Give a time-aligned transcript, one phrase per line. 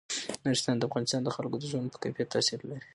[0.43, 2.87] نورستان د افغانستان د خلکو د ژوند په کیفیت تاثیر لري.